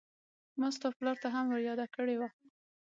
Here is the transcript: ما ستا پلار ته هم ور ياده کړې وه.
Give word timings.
ما 0.59 0.67
ستا 0.75 0.87
پلار 0.97 1.17
ته 1.23 1.27
هم 1.35 1.45
ور 1.49 1.61
ياده 1.69 1.85
کړې 1.95 2.15
وه. 2.19 2.29